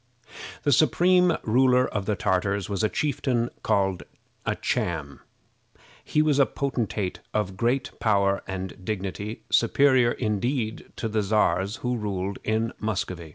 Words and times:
The 0.63 0.71
supreme 0.71 1.37
ruler 1.43 1.87
of 1.87 2.07
the 2.07 2.15
Tartars 2.15 2.67
was 2.67 2.83
a 2.83 2.89
chieftain 2.89 3.51
called 3.61 4.01
a 4.47 4.55
Cham. 4.55 5.19
He 6.03 6.23
was 6.23 6.39
a 6.39 6.47
potentate 6.47 7.19
of 7.35 7.55
great 7.55 7.91
power 7.99 8.41
and 8.47 8.83
dignity, 8.83 9.43
superior, 9.51 10.13
indeed, 10.13 10.91
to 10.95 11.07
the 11.07 11.21
Czars 11.21 11.75
who 11.85 11.95
ruled 11.97 12.39
in 12.43 12.73
Muscovy. 12.79 13.29